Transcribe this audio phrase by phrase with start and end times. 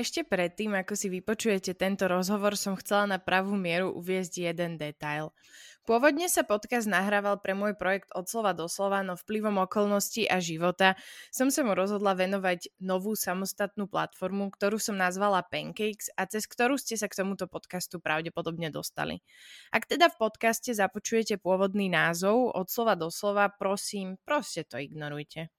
[0.00, 5.36] Ešte predtým, ako si vypočujete tento rozhovor, som chcela na pravú mieru uviezť jeden detail.
[5.84, 10.40] Pôvodne sa podcast nahrával pre môj projekt od slova do slova, no vplyvom okolností a
[10.40, 10.96] života
[11.28, 16.80] som sa mu rozhodla venovať novú samostatnú platformu, ktorú som nazvala Pancakes a cez ktorú
[16.80, 19.20] ste sa k tomuto podcastu pravdepodobne dostali.
[19.68, 25.52] Ak teda v podcaste započujete pôvodný názov od slova do slova, prosím, proste to ignorujte.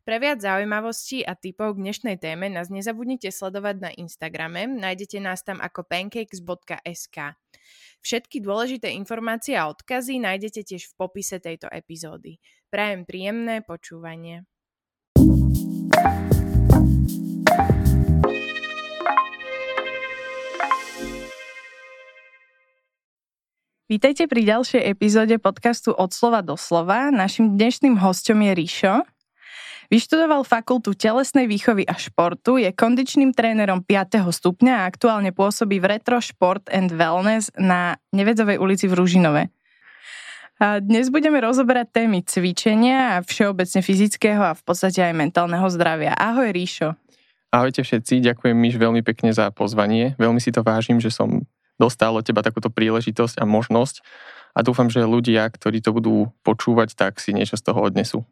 [0.00, 5.44] Pre viac zaujímavostí a typov k dnešnej téme nás nezabudnite sledovať na Instagrame, nájdete nás
[5.44, 7.36] tam ako pancakes.sk.
[8.00, 12.40] Všetky dôležité informácie a odkazy nájdete tiež v popise tejto epizódy.
[12.72, 14.48] Prajem príjemné počúvanie.
[23.84, 27.12] Vítajte pri ďalšej epizóde podcastu Od slova do slova.
[27.12, 29.04] Našim dnešným hostom je Ríšo.
[29.90, 34.22] Vyštudoval fakultu telesnej výchovy a športu, je kondičným trénerom 5.
[34.22, 39.50] stupňa a aktuálne pôsobí v Retro Sport and Wellness na Nevedzovej ulici v Ružinove.
[40.62, 46.14] A dnes budeme rozoberať témy cvičenia a všeobecne fyzického a v podstate aj mentálneho zdravia.
[46.14, 46.94] Ahoj Ríšo.
[47.50, 50.14] Ahojte všetci, ďakujem Miš veľmi pekne za pozvanie.
[50.22, 51.42] Veľmi si to vážim, že som
[51.82, 54.06] dostal od teba takúto príležitosť a možnosť
[54.54, 58.22] a dúfam, že ľudia, ktorí to budú počúvať, tak si niečo z toho odnesú.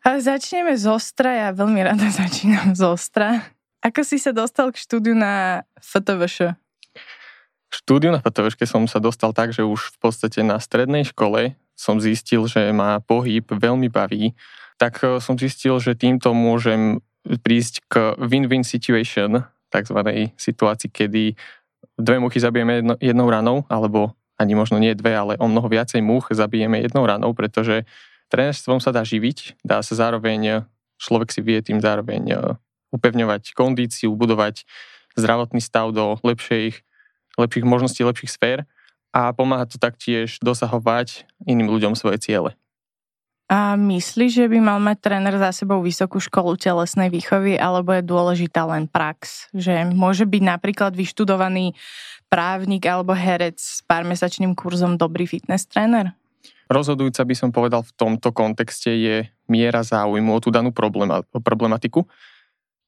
[0.00, 3.44] Ale začneme z ostra, ja veľmi rada začínam z ostra.
[3.80, 6.56] Ako si sa dostal k štúdiu na FTVŠ?
[7.70, 11.96] Štúdiu na FTVŠ som sa dostal tak, že už v podstate na strednej škole som
[11.96, 14.36] zistil, že ma pohyb veľmi baví.
[14.76, 21.38] Tak e, som zistil, že týmto môžem prísť k win-win situation, takzvanej situácii, kedy
[21.96, 26.00] dve muchy zabijeme jedno, jednou ranou, alebo ani možno nie dve, ale o mnoho viacej
[26.00, 27.84] much zabijeme jednou ranou, pretože
[28.30, 30.64] Trénerstvom sa dá živiť, dá sa zároveň,
[31.02, 32.36] človek si vie tým zároveň e,
[32.94, 34.62] upevňovať kondíciu, budovať
[35.18, 36.86] zdravotný stav do lepších,
[37.34, 38.58] lepších možností, lepších sfér
[39.10, 42.54] a pomáha to taktiež dosahovať iným ľuďom svoje ciele.
[43.50, 48.06] A myslíš, že by mal mať tréner za sebou vysokú školu telesnej výchovy, alebo je
[48.06, 49.50] dôležitá len prax?
[49.50, 51.74] Že môže byť napríklad vyštudovaný
[52.30, 56.14] právnik alebo herec s pármesačným kurzom dobrý fitness tréner?
[56.70, 59.16] Rozhodujúca by som povedal v tomto kontexte je
[59.50, 60.70] miera záujmu o tú danú
[61.34, 62.06] problematiku,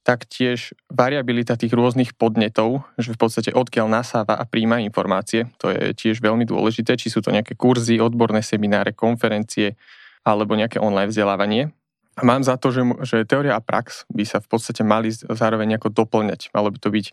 [0.06, 5.94] taktiež variabilita tých rôznych podnetov, že v podstate odkiaľ nasáva a príjma informácie, to je
[5.98, 9.74] tiež veľmi dôležité, či sú to nejaké kurzy, odborné semináre, konferencie
[10.22, 11.74] alebo nejaké online vzdelávanie.
[12.18, 15.80] A mám za to, že, že teória a prax by sa v podstate mali zároveň
[15.80, 16.54] ako doplňať.
[16.54, 17.06] Malo by to byť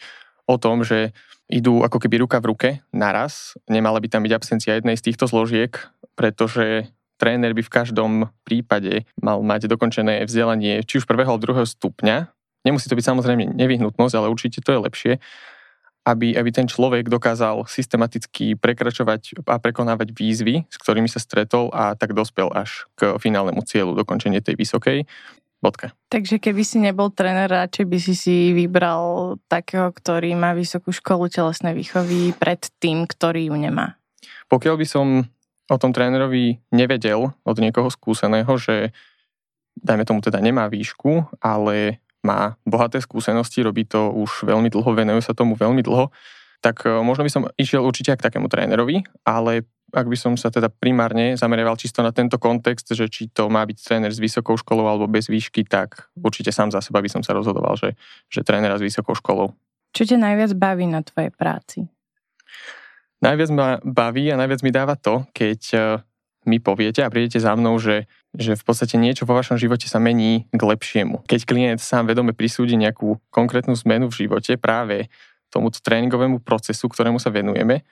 [0.49, 1.13] o tom, že
[1.45, 3.53] idú ako keby ruka v ruke naraz.
[3.69, 5.77] Nemala by tam byť absencia jednej z týchto zložiek,
[6.17, 6.89] pretože
[7.21, 8.11] tréner by v každom
[8.41, 12.33] prípade mal mať dokončené vzdelanie či už prvého alebo druhého stupňa.
[12.65, 15.13] Nemusí to byť samozrejme nevyhnutnosť, ale určite to je lepšie,
[16.07, 21.93] aby, aby ten človek dokázal systematicky prekračovať a prekonávať výzvy, s ktorými sa stretol a
[21.93, 25.05] tak dospel až k finálnemu cieľu dokončenie tej vysokej.
[25.59, 25.91] Bodka.
[26.07, 31.27] Takže keby si nebol tréner, radšej by si si vybral takého, ktorý má vysokú školu
[31.27, 33.99] telesnej výchovy pred tým, ktorý ju nemá.
[34.47, 35.07] Pokiaľ by som
[35.69, 38.95] o tom trénerovi nevedel od niekoho skúseného, že
[39.77, 45.23] dajme tomu teda nemá výšku, ale má bohaté skúsenosti, robí to už veľmi dlho, venuje
[45.23, 46.11] sa tomu veľmi dlho,
[46.59, 50.53] tak e, možno by som išiel určite k takému trénerovi, ale ak by som sa
[50.53, 54.55] teda primárne zameriaval čisto na tento kontext, že či to má byť tréner s vysokou
[54.55, 57.97] školou alebo bez výšky, tak určite sám za seba by som sa rozhodoval, že,
[58.29, 59.53] že trénera s vysokou školou.
[59.93, 61.89] Čo ťa najviac baví na tvojej práci?
[63.19, 65.77] Najviac ma baví a najviac mi dáva to, keď e,
[66.47, 69.99] mi poviete a prídete za mnou, že, že v podstate niečo vo vašom živote sa
[69.99, 71.27] mení k lepšiemu.
[71.27, 75.11] Keď klient sám vedome prisúdi nejakú konkrétnu zmenu v živote práve
[75.51, 77.83] tomuto tréningovému procesu, ktorému sa venujeme,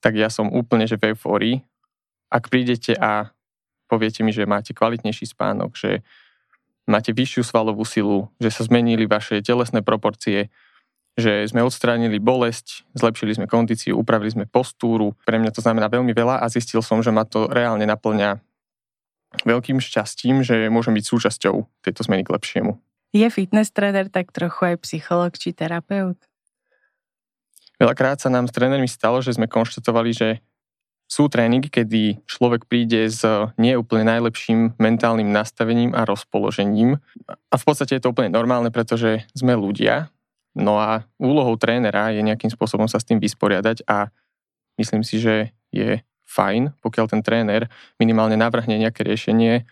[0.00, 1.56] tak ja som úplne že v eufórii.
[2.32, 3.32] Ak prídete a
[3.90, 6.00] poviete mi, že máte kvalitnejší spánok, že
[6.88, 10.48] máte vyššiu svalovú silu, že sa zmenili vaše telesné proporcie,
[11.18, 15.12] že sme odstránili bolesť, zlepšili sme kondíciu, upravili sme postúru.
[15.26, 18.40] Pre mňa to znamená veľmi veľa a zistil som, že ma to reálne naplňa
[19.42, 22.72] veľkým šťastím, že môžem byť súčasťou tejto zmeny k lepšiemu.
[23.10, 26.18] Je fitness tréner tak trochu aj psycholog či terapeut?
[27.80, 30.28] Veľakrát sa nám s trénermi stalo, že sme konštatovali, že
[31.10, 33.24] sú tréningy, kedy človek príde s
[33.58, 37.02] neúplne najlepším mentálnym nastavením a rozpoložením.
[37.50, 40.12] A v podstate je to úplne normálne, pretože sme ľudia.
[40.54, 44.12] No a úlohou trénera je nejakým spôsobom sa s tým vysporiadať a
[44.78, 45.98] myslím si, že je
[46.30, 47.66] fajn, pokiaľ ten tréner
[47.98, 49.66] minimálne navrhne nejaké riešenie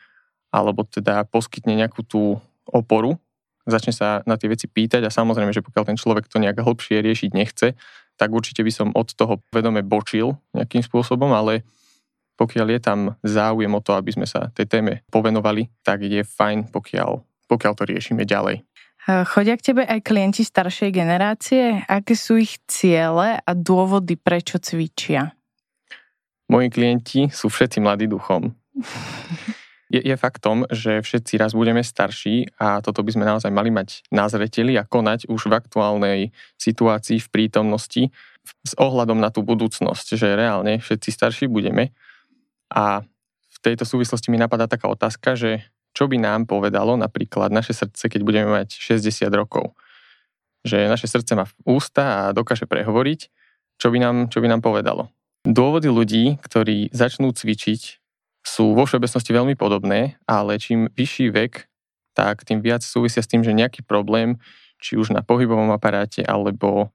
[0.51, 3.21] alebo teda poskytne nejakú tú oporu
[3.69, 7.05] začne sa na tie veci pýtať a samozrejme, že pokiaľ ten človek to nejak hlbšie
[7.05, 7.77] riešiť nechce,
[8.19, 11.63] tak určite by som od toho vedome bočil nejakým spôsobom, ale
[12.41, 16.73] pokiaľ je tam záujem o to, aby sme sa tej téme povenovali, tak je fajn,
[16.73, 18.65] pokiaľ, pokiaľ to riešime ďalej.
[19.09, 21.81] Chodia k tebe aj klienti staršej generácie?
[21.89, 25.33] Aké sú ich ciele a dôvody, prečo cvičia?
[26.53, 28.53] Moji klienti sú všetci mladí duchom.
[29.89, 34.05] Je, je faktom, že všetci raz budeme starší a toto by sme naozaj mali mať
[34.13, 36.21] na zreteli a konať už v aktuálnej
[36.61, 38.03] situácii, v prítomnosti
[38.45, 41.97] s ohľadom na tú budúcnosť, že reálne všetci starší budeme.
[42.69, 43.01] A
[43.49, 45.65] v tejto súvislosti mi napadá taká otázka, že
[45.97, 49.73] čo by nám povedalo napríklad naše srdce, keď budeme mať 60 rokov.
[50.63, 53.21] Že naše srdce má ústa a dokáže prehovoriť,
[53.81, 55.09] čo by nám, čo by nám povedalo.
[55.49, 57.99] Dôvody ľudí, ktorí začnú cvičiť
[58.49, 61.69] sú vo všeobecnosti veľmi podobné, ale čím vyšší vek,
[62.17, 64.41] tak tým viac súvisia s tým, že nejaký problém,
[64.81, 66.89] či už na pohybovom aparáte, alebo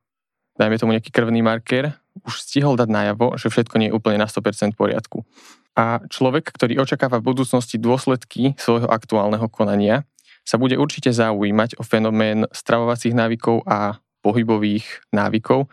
[0.57, 1.93] dajme tomu nejaký krvný marker,
[2.25, 5.25] už stihol dať najavo, že všetko nie je úplne na 100% v poriadku.
[5.73, 10.05] A človek, ktorý očakáva v budúcnosti dôsledky svojho aktuálneho konania,
[10.45, 14.85] sa bude určite zaujímať o fenomén stravovacích návykov a pohybových
[15.15, 15.71] návykov,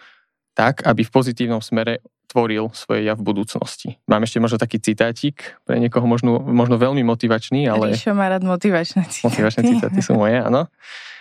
[0.54, 2.00] tak, aby v pozitívnom smere
[2.30, 3.98] tvoril svoje ja v budúcnosti.
[4.06, 7.90] Mám ešte možno taký citátik, pre niekoho možno, možno veľmi motivačný, ale...
[7.90, 9.26] Ríšo má rád motivačné citáty.
[9.26, 10.70] Motivačné citáty sú moje, áno.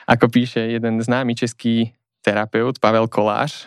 [0.05, 3.65] Ako píše jeden známy český terapeut Pavel Koláš,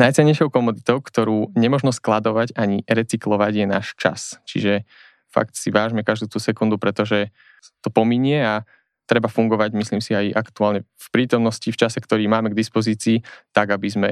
[0.00, 4.20] najcenejšou komoditou, ktorú nemožno skladovať ani recyklovať je náš čas.
[4.46, 4.88] Čiže
[5.28, 7.28] fakt si vážme každú tú sekundu, pretože
[7.82, 8.64] to pominie a
[9.04, 13.72] treba fungovať, myslím si, aj aktuálne v prítomnosti, v čase, ktorý máme k dispozícii, tak,
[13.72, 14.10] aby sme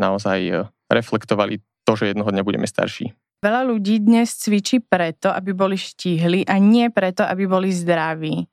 [0.00, 3.14] naozaj eh, reflektovali to, že jednoho dňa budeme starší.
[3.38, 8.50] Veľa ľudí dnes cvičí preto, aby boli štíhli a nie preto, aby boli zdraví.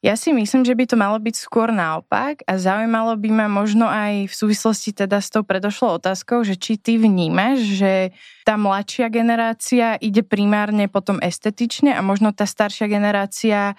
[0.00, 3.84] Ja si myslím, že by to malo byť skôr naopak a zaujímalo by ma možno
[3.84, 8.16] aj v súvislosti teda s tou predošlou otázkou, že či ty vnímaš, že
[8.48, 13.76] tá mladšia generácia ide primárne potom estetične a možno tá staršia generácia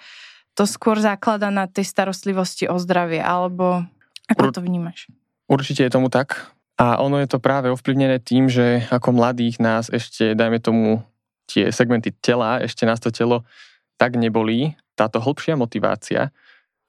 [0.54, 3.82] to skôr zaklada na tej starostlivosti o zdravie, alebo
[4.30, 5.10] ako to vnímaš?
[5.50, 6.54] Určite je tomu tak.
[6.82, 10.98] A ono je to práve ovplyvnené tým, že ako mladých nás ešte, dajme tomu,
[11.46, 13.46] tie segmenty tela, ešte nás to telo
[13.94, 14.74] tak nebolí.
[14.98, 16.34] Táto hĺbšia motivácia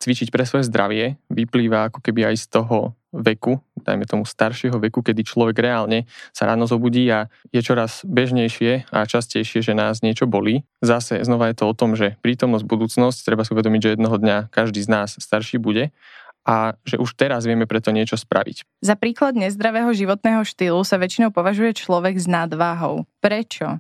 [0.02, 5.06] cvičiť pre svoje zdravie vyplýva ako keby aj z toho veku, dajme tomu staršieho veku,
[5.06, 10.26] kedy človek reálne sa ráno zobudí a je čoraz bežnejšie a častejšie, že nás niečo
[10.26, 10.66] bolí.
[10.82, 14.50] Zase znova je to o tom, že prítomnosť, budúcnosť, treba si uvedomiť, že jednoho dňa
[14.50, 15.94] každý z nás starší bude
[16.44, 18.84] a že už teraz vieme preto niečo spraviť.
[18.84, 23.08] Za príklad nezdravého životného štýlu sa väčšinou považuje človek s nadváhou.
[23.24, 23.80] Prečo?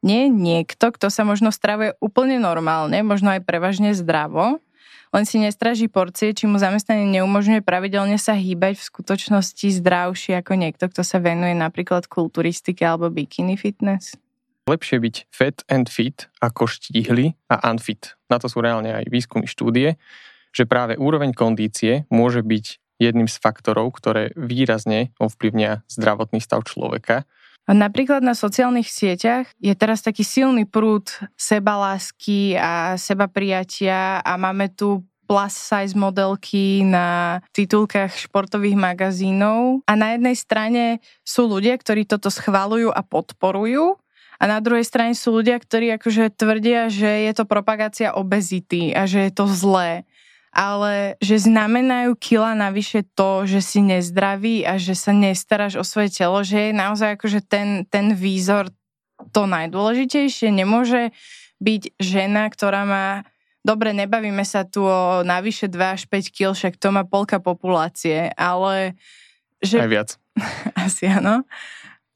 [0.00, 4.62] Nie niekto, kto sa možno stravuje úplne normálne, možno aj prevažne zdravo,
[5.08, 10.52] len si nestraží porcie, či mu zamestnanie neumožňuje pravidelne sa hýbať v skutočnosti zdravšie ako
[10.54, 14.14] niekto, kto sa venuje napríklad kulturistike alebo bikini fitness?
[14.68, 18.20] Lepšie byť fat and fit ako štíhly a unfit.
[18.28, 19.96] Na to sú reálne aj výskumy štúdie
[20.52, 22.66] že práve úroveň kondície môže byť
[22.98, 27.24] jedným z faktorov, ktoré výrazne ovplyvnia zdravotný stav človeka.
[27.68, 34.72] Napríklad na sociálnych sieťach je teraz taký silný prúd sebalásky a seba prijatia a máme
[34.72, 39.84] tu plus size modelky na titulkách športových magazínov.
[39.84, 40.84] A na jednej strane
[41.20, 44.00] sú ľudia, ktorí toto schvalujú a podporujú,
[44.38, 49.02] a na druhej strane sú ľudia, ktorí akože tvrdia, že je to propagácia obezity a
[49.02, 50.06] že je to zlé
[50.52, 56.12] ale že znamenajú kila navyše to, že si nezdravý a že sa nestaráš o svoje
[56.12, 58.72] telo, že je naozaj akože ten, ten výzor
[59.34, 60.48] to najdôležitejšie.
[60.50, 61.12] Nemôže
[61.58, 63.06] byť žena, ktorá má
[63.66, 68.30] dobre, nebavíme sa tu o navyše 2 až 5 kg, však to má polka populácie,
[68.38, 68.96] ale
[69.60, 69.82] že...
[69.82, 70.16] Aj viac.
[70.86, 71.44] Asi áno.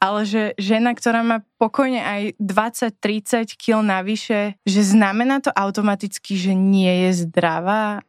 [0.02, 6.59] Ale že žena, ktorá má pokojne aj 20-30 kg navyše, že znamená to automaticky, že
[6.59, 8.02] nie je zdravá?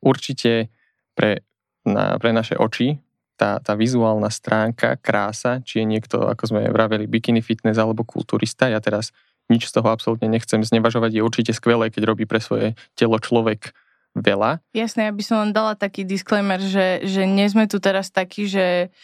[0.00, 0.72] Určite
[1.12, 1.44] pre,
[1.84, 2.96] na, pre naše oči
[3.34, 8.70] tá, tá vizuálna stránka, krása, či je niekto, ako sme vraveli, bikini fitness alebo kulturista,
[8.70, 9.10] ja teraz
[9.50, 13.74] nič z toho absolútne nechcem znevažovať, je určite skvelé, keď robí pre svoje telo človek
[14.14, 14.62] veľa.
[14.72, 18.46] Jasné, ja by som len dala taký disclaimer, že, že nie sme tu teraz takí,
[18.46, 18.94] že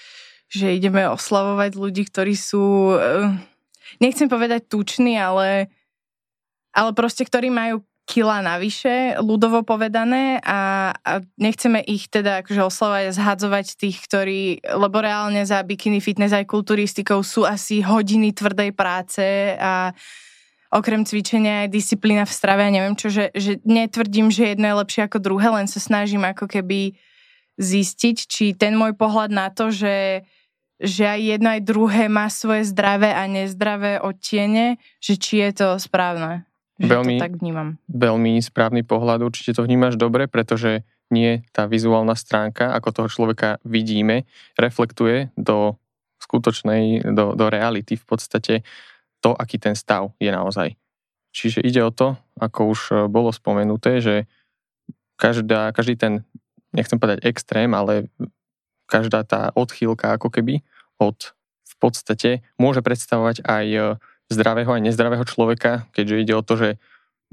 [0.50, 3.30] že ideme oslavovať ľudí, ktorí sú, eh,
[4.02, 5.70] nechcem povedať tuční, ale,
[6.74, 13.04] ale proste, ktorí majú kila navyše, ľudovo povedané a, a nechceme ich teda akože oslavovať
[13.06, 18.74] a zhadzovať tých, ktorí, lebo reálne za bikini fitness aj kulturistikou sú asi hodiny tvrdej
[18.74, 19.94] práce a
[20.74, 24.80] okrem cvičenia aj disciplína v strave a neviem čo, že, že netvrdím, že jedno je
[24.82, 26.98] lepšie ako druhé, len sa snažím ako keby
[27.62, 30.26] zistiť, či ten môj pohľad na to, že,
[30.80, 35.68] že aj jedno aj druhé má svoje zdravé a nezdravé odtiene, že či je to
[35.76, 36.48] správne.
[36.80, 37.68] Že veľmi, to tak vnímam.
[37.92, 43.60] Veľmi správny pohľad, určite to vnímaš dobre, pretože nie tá vizuálna stránka, ako toho človeka
[43.68, 44.24] vidíme,
[44.56, 45.76] reflektuje do
[46.24, 48.54] skutočnej, do, do reality v podstate
[49.20, 50.80] to, aký ten stav je naozaj.
[51.30, 54.24] Čiže ide o to, ako už e, bolo spomenuté, že
[55.20, 56.12] každá, každý ten,
[56.72, 58.08] nechcem povedať extrém, ale
[58.90, 60.66] každá tá odchýlka ako keby
[60.98, 61.32] od
[61.64, 63.80] v podstate môže predstavovať aj e,
[64.28, 66.68] zdravého aj nezdravého človeka, keďže ide o to, že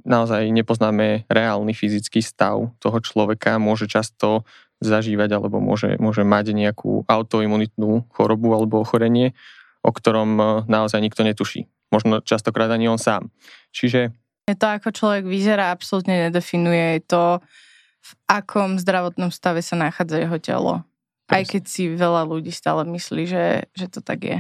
[0.06, 4.46] naozaj nepoznáme reálny fyzický stav toho človeka, môže často
[4.78, 9.34] zažívať alebo môže, môže mať nejakú autoimunitnú chorobu alebo ochorenie,
[9.82, 13.32] o ktorom e, naozaj nikto netuší možno častokrát ani on sám.
[13.72, 14.12] Čiže...
[14.48, 17.44] To, ako človek vyzerá, absolútne nedefinuje to,
[18.00, 20.74] v akom zdravotnom stave sa nachádza jeho telo.
[21.28, 24.40] Aj keď si veľa ľudí stále myslí, že, že to tak je.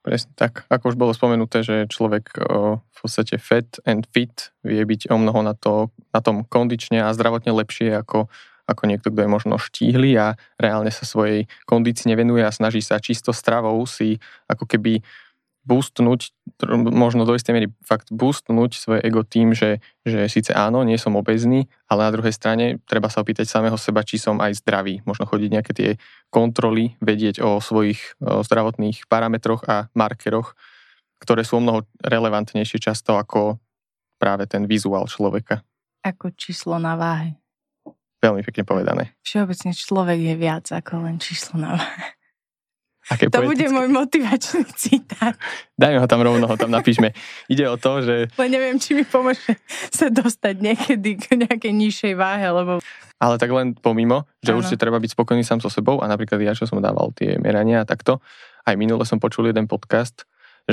[0.00, 0.64] Presne tak.
[0.72, 5.16] Ako už bolo spomenuté, že človek o, v podstate fat and fit vie byť o
[5.20, 8.32] mnoho na, to, na tom kondične a zdravotne lepšie ako,
[8.64, 12.96] ako niekto, kto je možno štíhly a reálne sa svojej kondícii nevenuje a snaží sa
[12.96, 14.16] čisto stravou si
[14.48, 15.04] ako keby
[15.64, 16.32] boostnúť,
[16.88, 21.14] možno do istej miery fakt boostnúť svoje ego tým, že, že síce áno, nie som
[21.20, 25.04] obezný, ale na druhej strane treba sa opýtať samého seba, či som aj zdravý.
[25.04, 25.90] Možno chodiť nejaké tie
[26.32, 30.56] kontroly, vedieť o svojich o zdravotných parametroch a markeroch,
[31.20, 33.60] ktoré sú o mnoho relevantnejšie často ako
[34.16, 35.60] práve ten vizuál človeka.
[36.00, 37.36] Ako číslo na váhe.
[38.20, 39.16] Veľmi pekne povedané.
[39.24, 42.19] Všeobecne človek je viac ako len číslo na váhe.
[43.10, 43.50] Aké to poetické.
[43.50, 45.34] bude môj motivačný citát.
[45.74, 47.10] Dajme ho tam rovno, ho tam napíšme.
[47.50, 48.30] Ide o to, že...
[48.38, 49.58] Len neviem, či mi pomôže
[49.90, 52.78] sa dostať niekedy k nejakej nižšej váhe, lebo...
[53.18, 54.62] Ale tak len pomimo, že ano.
[54.62, 57.82] určite treba byť spokojný sám so sebou a napríklad ja, čo som dával tie merania
[57.82, 58.22] a takto,
[58.64, 60.24] aj minule som počul jeden podcast,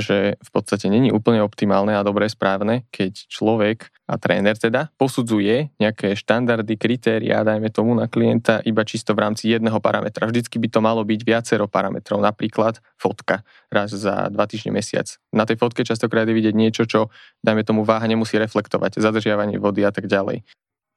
[0.01, 5.75] že v podstate není úplne optimálne a dobre správne, keď človek a tréner teda posudzuje
[5.77, 10.25] nejaké štandardy, kritéria, dajme tomu na klienta iba čisto v rámci jedného parametra.
[10.25, 15.11] Vždycky by to malo byť viacero parametrov, napríklad fotka raz za dva týždne mesiac.
[15.35, 17.13] Na tej fotke častokrát je vidieť niečo, čo
[17.43, 20.47] dajme tomu váha nemusí reflektovať, zadržiavanie vody a tak ďalej.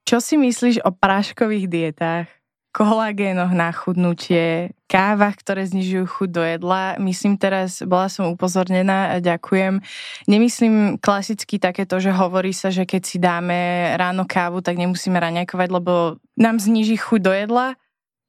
[0.07, 2.40] Čo si myslíš o práškových dietách?
[2.71, 6.95] Kolagénoch na chudnutie, kávach, ktoré znižujú chuť do jedla.
[7.03, 9.83] Myslím teraz, bola som upozornená a ďakujem.
[10.27, 15.69] Nemyslím klasicky takéto, že hovorí sa, že keď si dáme ráno kávu, tak nemusíme raňakovať,
[15.71, 17.67] lebo nám zniží chuť do jedla,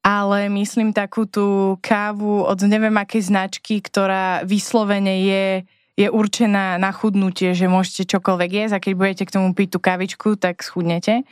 [0.02, 5.46] ale myslím takú tú kávu od neviem akej značky, ktorá vyslovene je
[5.92, 9.78] je určená na chudnutie, že môžete čokoľvek jesť a keď budete k tomu piť tú
[9.78, 11.28] kavičku, tak schudnete.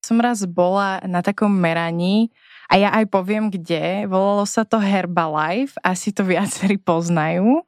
[0.00, 2.32] Som raz bola na takom meraní
[2.70, 4.08] a ja aj poviem kde.
[4.08, 7.64] Volalo sa to Herbalife, asi to viacerí poznajú.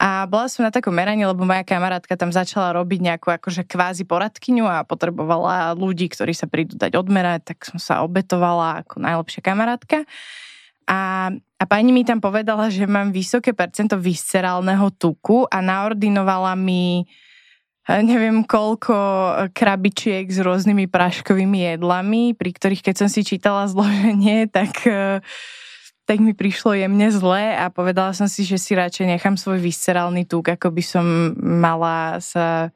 [0.00, 4.08] A bola som na takom meraní, lebo moja kamarátka tam začala robiť nejakú akože kvázi
[4.08, 9.44] poradkyňu a potrebovala ľudí, ktorí sa prídu dať odmerať, tak som sa obetovala ako najlepšia
[9.44, 10.02] kamarátka.
[10.88, 17.06] A, a pani mi tam povedala, že mám vysoké percento viscerálneho tuku a naordinovala mi
[17.88, 18.94] neviem koľko
[19.50, 25.18] krabičiek s rôznymi práškovými jedlami, pri ktorých keď som si čítala zloženie, tak, e,
[26.06, 30.30] tak mi prišlo jemne zle a povedala som si, že si radšej nechám svoj viscerálny
[30.30, 32.70] tuk, ako by som mala sa,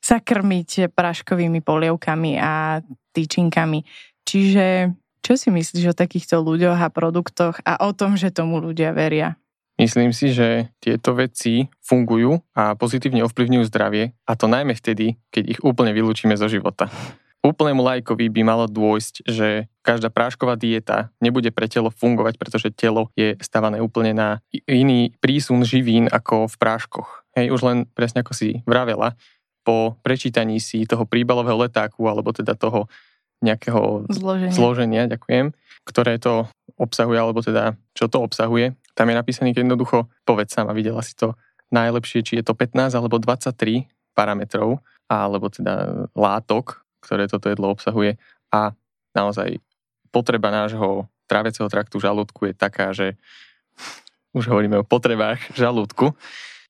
[0.00, 2.80] sa krmiť práškovými polievkami a
[3.12, 3.84] tyčinkami.
[4.24, 8.92] Čiže čo si myslíš o takýchto ľuďoch a produktoch a o tom, že tomu ľudia
[8.96, 9.36] veria?
[9.74, 15.58] Myslím si, že tieto veci fungujú a pozitívne ovplyvňujú zdravie a to najmä vtedy, keď
[15.58, 16.86] ich úplne vylúčime zo života.
[17.44, 23.12] Úplnému lajkovi by malo dôjsť, že každá prášková dieta nebude pre telo fungovať, pretože telo
[23.18, 24.28] je stavané úplne na
[24.64, 27.26] iný prísun živín ako v práškoch.
[27.36, 29.12] Hej, už len presne ako si vravela,
[29.64, 32.86] po prečítaní si toho príbalového letáku alebo teda toho
[33.44, 34.54] nejakého zloženia.
[34.54, 35.52] zloženia, ďakujem,
[35.84, 36.48] ktoré to
[36.80, 38.72] obsahuje, alebo teda čo to obsahuje.
[38.94, 41.34] Tam je napísaný jednoducho, povedz a videla si to
[41.74, 44.78] najlepšie, či je to 15 alebo 23 parametrov,
[45.10, 48.16] alebo teda látok, ktoré toto jedlo obsahuje
[48.54, 48.72] a
[49.12, 49.58] naozaj
[50.14, 53.18] potreba nášho tráviaceho traktu žalúdku je taká, že
[54.38, 56.14] už hovoríme o potrebách žalúdku.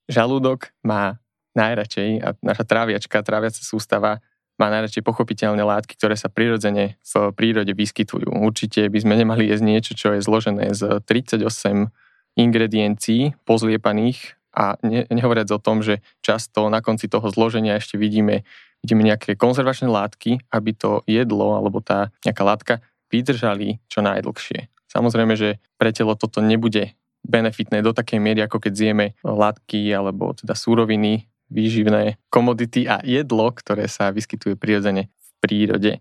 [0.09, 1.21] Žalúdok má
[1.54, 7.75] najradšej a naša tráviačka, tráviaca sústava má najradšej pochopiteľné látky, ktoré sa prirodzene v prírode
[7.75, 8.31] vyskytujú.
[8.31, 11.90] Určite by sme nemali jesť niečo, čo je zložené z 38
[12.35, 18.47] ingrediencií pozliepaných A ne, nehovoriac o tom, že často na konci toho zloženia ešte vidíme,
[18.87, 22.75] vidíme nejaké konzervačné látky, aby to jedlo alebo tá nejaká látka
[23.11, 24.71] vydržali čo najdlhšie.
[24.87, 26.95] Samozrejme, že pre telo toto nebude
[27.26, 33.50] benefitné do takej miery, ako keď zjeme látky alebo teda súroviny, výživné komodity a jedlo,
[33.50, 35.93] ktoré sa vyskytuje prirodzene v prírode.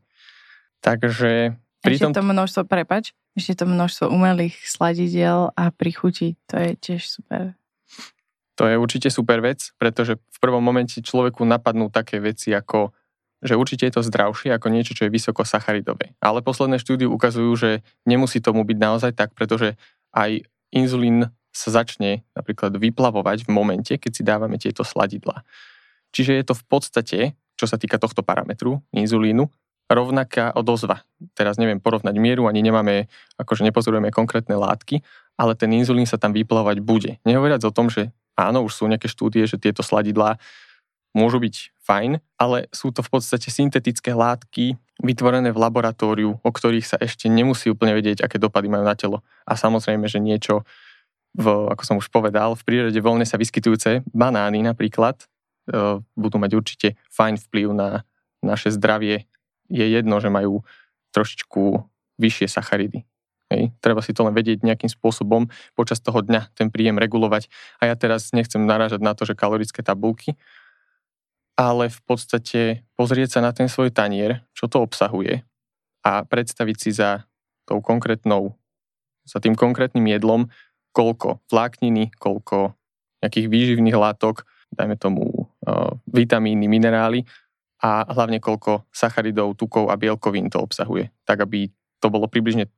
[0.85, 2.13] Takže pri tom...
[2.13, 7.57] to množstvo, prepač, ešte to množstvo umelých sladidiel a prichutí, to je tiež super.
[8.61, 12.93] To je určite super vec, pretože v prvom momente človeku napadnú také veci ako
[13.43, 16.15] že určite je to zdravšie ako niečo, čo je vysoko sacharidové.
[16.23, 19.75] Ale posledné štúdie ukazujú, že nemusí tomu byť naozaj tak, pretože
[20.15, 25.43] aj inzulín sa začne napríklad vyplavovať v momente, keď si dávame tieto sladidlá.
[26.15, 27.19] Čiže je to v podstate,
[27.59, 29.51] čo sa týka tohto parametru, inzulínu,
[29.93, 31.05] rovnaká odozva.
[31.37, 33.07] Teraz neviem porovnať mieru, ani nemáme,
[33.37, 35.01] akože nepozorujeme konkrétne látky,
[35.37, 37.11] ale ten inzulín sa tam vyplavovať bude.
[37.25, 40.37] Nehovoriac o tom, že áno, už sú nejaké štúdie, že tieto sladidlá
[41.13, 46.85] môžu byť fajn, ale sú to v podstate syntetické látky vytvorené v laboratóriu, o ktorých
[46.85, 49.21] sa ešte nemusí úplne vedieť, aké dopady majú na telo.
[49.45, 50.65] A samozrejme, že niečo,
[51.37, 55.25] v, ako som už povedal, v prírode voľne sa vyskytujúce banány napríklad e,
[56.17, 57.89] budú mať určite fajn vplyv na
[58.43, 59.25] naše zdravie.
[59.73, 60.61] Je jedno, že majú
[61.17, 61.81] trošičku
[62.21, 63.01] vyššie sacharidy.
[63.49, 63.73] Hej.
[63.81, 67.49] Treba si to len vedieť nejakým spôsobom počas toho dňa ten príjem regulovať.
[67.81, 70.37] A ja teraz nechcem narážať na to, že kalorické tabulky,
[71.53, 75.45] ale v podstate pozrieť sa na ten svoj tanier, čo to obsahuje
[76.03, 77.23] a predstaviť si za
[77.63, 78.57] tou konkrétnou,
[79.23, 80.51] za tým konkrétnym jedlom,
[80.91, 82.75] koľko vlákniny, koľko
[83.23, 84.43] nejakých výživných látok,
[84.75, 87.23] dajme tomu uh, vitamíny, minerály
[87.83, 91.67] a hlavne koľko sacharidov, tukov a bielkovín to obsahuje, tak aby
[91.99, 92.71] to bolo približne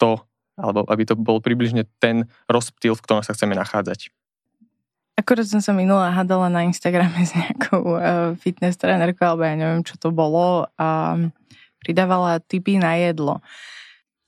[0.00, 0.16] to,
[0.56, 4.08] alebo aby to bol približne ten rozptýl, v ktorom sa chceme nachádzať.
[5.16, 9.84] Akorát som sa minula hádala na Instagrame s nejakou uh, fitness trénerkou, alebo ja neviem,
[9.84, 11.16] čo to bolo, a
[11.80, 13.40] pridávala tipy na jedlo.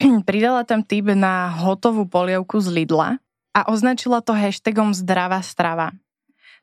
[0.28, 3.20] Pridala tam tip na hotovú polievku z Lidla
[3.52, 5.92] a označila to hashtagom zdravá strava.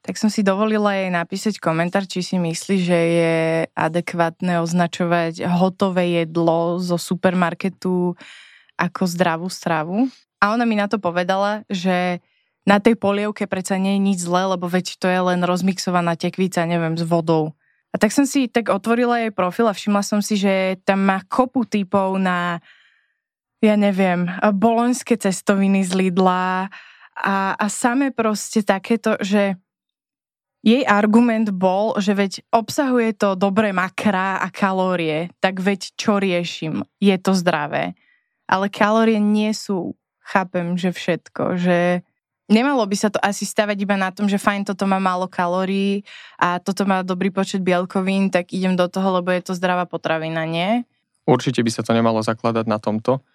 [0.05, 3.35] Tak som si dovolila jej napísať komentár, či si myslí, že je
[3.73, 8.13] adekvátne označovať hotové jedlo zo supermarketu
[8.77, 10.05] ako zdravú stravu.
[10.37, 12.21] A ona mi na to povedala, že
[12.69, 16.69] na tej polievke predsa nie je nič zlé, lebo veď to je len rozmixovaná tekvica,
[16.69, 17.57] neviem, s vodou.
[17.89, 21.25] A tak som si tak otvorila jej profil a všimla som si, že tam má
[21.25, 22.61] kopu typov na,
[23.57, 26.69] ja neviem, boloňské cestoviny z Lidla
[27.17, 29.57] a, a samé proste takéto, že
[30.65, 36.81] jej argument bol, že veď obsahuje to dobré makrá a kalórie, tak veď čo riešim,
[36.97, 37.93] je to zdravé.
[38.49, 39.93] Ale kalórie nie sú,
[40.25, 42.01] chápem, že všetko, že
[42.45, 46.05] Nemalo by sa to asi stavať iba na tom, že fajn, toto má málo kalórií
[46.37, 50.45] a toto má dobrý počet bielkovín, tak idem do toho, lebo je to zdravá potravina,
[50.45, 50.85] nie?
[51.25, 53.25] Určite by sa to nemalo zakladať na tomto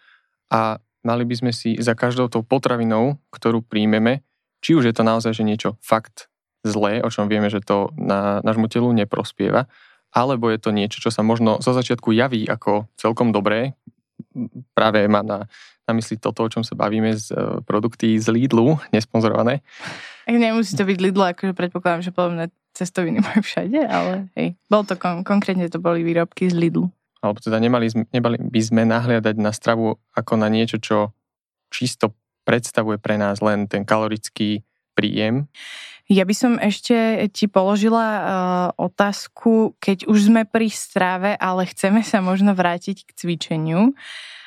[0.47, 4.23] a mali by sme si za každou tou potravinou, ktorú príjmeme,
[4.63, 6.30] či už je to naozaj že niečo fakt
[6.65, 9.69] zlé, o čom vieme, že to na nášmu telu neprospieva,
[10.11, 13.79] alebo je to niečo, čo sa možno zo začiatku javí ako celkom dobré,
[14.77, 15.39] práve mám na,
[15.89, 19.65] na mysli toto, o čom sa bavíme z uh, produkty z Lidlu, nesponzorované.
[20.29, 24.95] Nemusí to byť Lidlu, akože predpokladám, že podobné cestoviny majú všade, ale hej, bol to
[24.95, 26.91] kon- konkrétne to boli výrobky z Lidlu.
[27.21, 31.13] Alebo teda nemali, nemali by sme nahliadať na stravu ako na niečo, čo
[31.69, 32.17] čisto
[32.49, 34.65] predstavuje pre nás len ten kalorický
[34.97, 35.45] príjem.
[36.11, 38.25] Ja by som ešte ti položila uh,
[38.75, 43.95] otázku, keď už sme pri strave, ale chceme sa možno vrátiť k cvičeniu.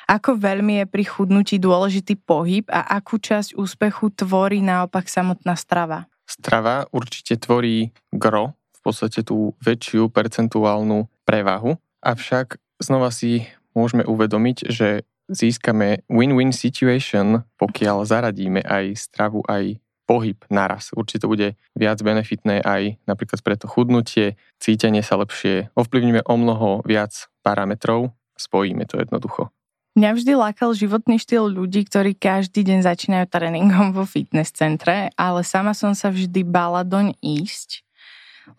[0.04, 6.04] Ako veľmi je pri chudnutí dôležitý pohyb a akú časť úspechu tvorí naopak samotná strava?
[6.28, 14.68] Strava určite tvorí gro, v podstate tú väčšiu percentuálnu prevahu, avšak znova si môžeme uvedomiť,
[14.68, 20.92] že získame win-win situation, pokiaľ zaradíme aj stravu, aj pohyb naraz.
[20.92, 26.84] Určite bude viac benefitné aj napríklad pre to chudnutie, cítenie sa lepšie, ovplyvníme o mnoho
[26.84, 29.52] viac parametrov, spojíme to jednoducho.
[29.94, 35.46] Mňa vždy lákal životný štýl ľudí, ktorí každý deň začínajú tréningom vo fitness centre, ale
[35.46, 37.86] sama som sa vždy bála doň ísť,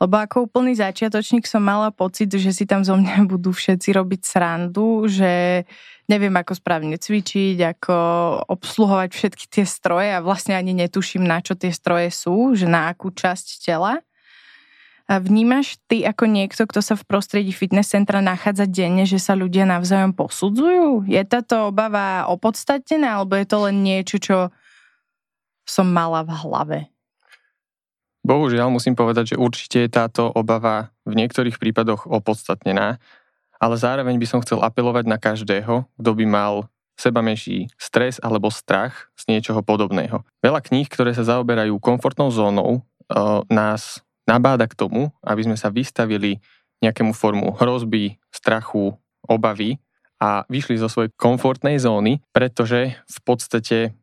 [0.01, 4.21] lebo ako úplný začiatočník som mala pocit, že si tam zo mňa budú všetci robiť
[4.25, 5.63] srandu, že
[6.09, 7.95] neviem ako správne cvičiť, ako
[8.49, 12.89] obsluhovať všetky tie stroje a vlastne ani netuším, na čo tie stroje sú, že na
[12.93, 14.01] akú časť tela.
[15.05, 19.37] A vnímaš ty ako niekto, kto sa v prostredí fitness centra nachádza denne, že sa
[19.37, 21.05] ľudia navzájom posudzujú?
[21.05, 24.37] Je táto obava opodstatnená, alebo je to len niečo, čo
[25.61, 26.79] som mala v hlave?
[28.25, 32.97] Bohužiaľ musím povedať, že určite je táto obava v niektorých prípadoch opodstatnená,
[33.61, 36.53] ale zároveň by som chcel apelovať na každého, kto by mal
[36.97, 40.25] seba menší stres alebo strach z niečoho podobného.
[40.41, 42.81] Veľa kníh, ktoré sa zaoberajú komfortnou zónou,
[43.45, 46.41] nás nabáda k tomu, aby sme sa vystavili
[46.81, 49.77] nejakému formu hrozby, strachu, obavy
[50.17, 53.93] a vyšli zo svojej komfortnej zóny, pretože v podstate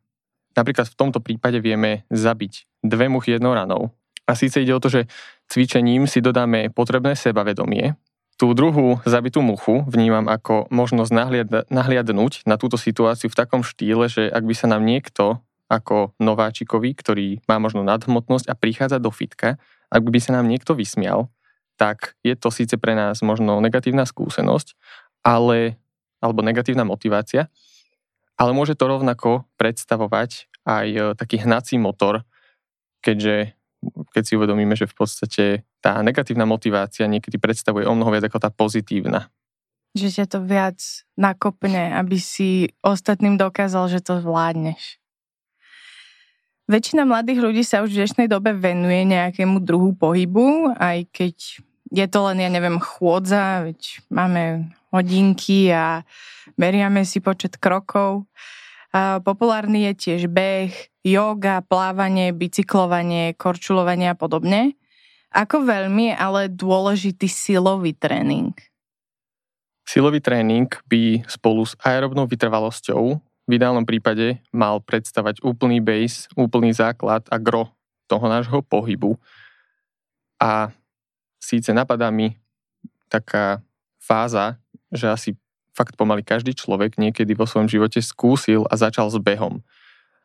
[0.55, 3.91] napríklad v tomto prípade vieme zabiť dve muchy jednou ranou.
[4.27, 5.11] A síce ide o to, že
[5.51, 7.99] cvičením si dodáme potrebné sebavedomie.
[8.41, 14.09] Tú druhú zabitú muchu vnímam ako možnosť nahliad, nahliadnúť na túto situáciu v takom štýle,
[14.09, 15.39] že ak by sa nám niekto
[15.71, 19.57] ako nováčikovi, ktorý má možno nadhmotnosť a prichádza do fitka,
[19.93, 21.33] ak by sa nám niekto vysmial,
[21.81, 24.77] tak je to síce pre nás možno negatívna skúsenosť,
[25.25, 25.81] ale,
[26.21, 27.49] alebo negatívna motivácia,
[28.37, 32.27] ale môže to rovnako predstavovať aj e, taký hnací motor,
[33.03, 33.57] keďže
[34.15, 35.45] keď si uvedomíme, že v podstate
[35.83, 39.29] tá negatívna motivácia niekedy predstavuje o mnoho viac ako tá pozitívna.
[39.93, 40.79] Že ťa to viac
[41.19, 45.03] nakopne, aby si ostatným dokázal, že to zvládneš.
[46.71, 51.37] Väčšina mladých ľudí sa už v dnešnej dobe venuje nejakému druhu pohybu, aj keď
[51.93, 56.07] je to len, ja neviem, chôdza, veď máme hodinky a
[56.57, 58.25] meriame si počet krokov.
[59.25, 64.77] Populárny je tiež beh, yoga, plávanie, bicyklovanie, korčulovanie a podobne.
[65.33, 68.53] Ako veľmi ale dôležitý silový tréning?
[69.89, 76.71] Silový tréning by spolu s aerobnou vytrvalosťou v ideálnom prípade mal predstavať úplný base, úplný
[76.71, 77.75] základ a gro
[78.07, 79.19] toho nášho pohybu.
[80.39, 80.71] A
[81.43, 82.39] síce napadá mi
[83.11, 83.59] taká
[83.99, 84.63] fáza,
[84.95, 85.31] že asi
[85.73, 89.65] fakt pomaly každý človek niekedy vo svojom živote skúsil a začal s behom.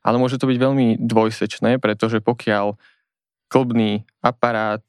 [0.03, 2.75] Ale môže to byť veľmi dvojsečné, pretože pokiaľ
[3.47, 4.83] klbný aparát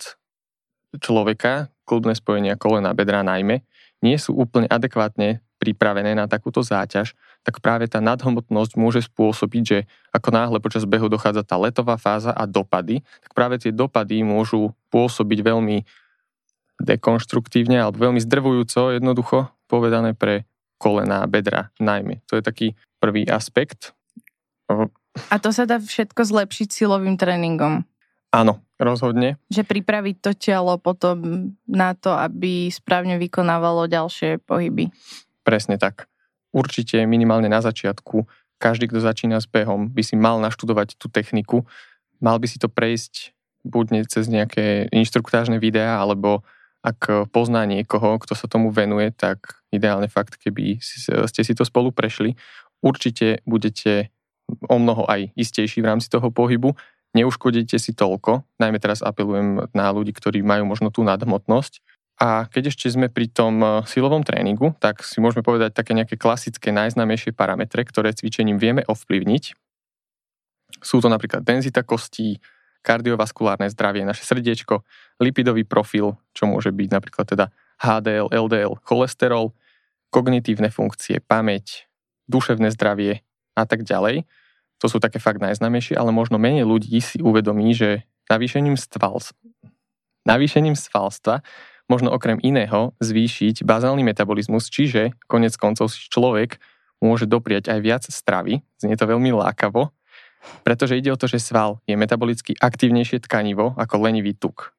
[0.99, 3.63] človeka, klubné spojenia kolena, bedra najmä,
[4.03, 9.79] nie sú úplne adekvátne pripravené na takúto záťaž, tak práve tá nadhmotnosť môže spôsobiť, že
[10.15, 14.71] ako náhle počas behu dochádza tá letová fáza a dopady, tak práve tie dopady môžu
[14.95, 15.83] pôsobiť veľmi
[16.79, 20.49] dekonštruktívne alebo veľmi zdrvujúco jednoducho povedané pre
[20.81, 22.25] kolena a bedra najmä.
[22.33, 22.67] To je taký
[22.99, 23.93] prvý aspekt.
[25.29, 27.85] A to sa dá všetko zlepšiť silovým tréningom.
[28.29, 29.41] Áno, rozhodne.
[29.49, 34.93] Že pripraviť to telo potom na to, aby správne vykonávalo ďalšie pohyby.
[35.43, 36.09] Presne tak.
[36.53, 38.29] Určite minimálne na začiatku
[38.59, 41.65] každý, kto začína s behom, by si mal naštudovať tú techniku.
[42.19, 46.43] Mal by si to prejsť buď cez nejaké inštruktážne videá, alebo
[46.83, 50.79] ak pozná niekoho, kto sa tomu venuje, tak ideálne fakt, keby
[51.27, 52.39] ste si to spolu prešli,
[52.81, 54.15] určite budete
[54.69, 56.73] o mnoho aj istejší v rámci toho pohybu.
[57.13, 61.81] Neuškodíte si toľko, najmä teraz apelujem na ľudí, ktorí majú možno tú nadhmotnosť.
[62.19, 66.19] A keď ešte sme pri tom e, silovom tréningu, tak si môžeme povedať také nejaké
[66.19, 69.55] klasické najznámejšie parametre, ktoré cvičením vieme ovplyvniť.
[70.83, 72.43] Sú to napríklad denzita kostí,
[72.89, 74.81] kardiovaskulárne zdravie, naše srdiečko,
[75.21, 79.53] lipidový profil, čo môže byť napríklad teda HDL, LDL, cholesterol,
[80.09, 81.85] kognitívne funkcie, pamäť,
[82.33, 83.21] duševné zdravie
[83.53, 84.25] a tak ďalej.
[84.81, 89.37] To sú také fakt najznámejšie, ale možno menej ľudí si uvedomí, že navýšením, stvals,
[90.25, 91.45] navýšením svalstva
[91.89, 96.61] možno okrem iného zvýšiť bazálny metabolizmus, čiže konec koncov si človek
[97.01, 99.89] môže dopriať aj viac stravy, znie to veľmi lákavo,
[100.63, 104.75] pretože ide o to, že sval je metabolicky aktívnejšie tkanivo ako lenivý tuk.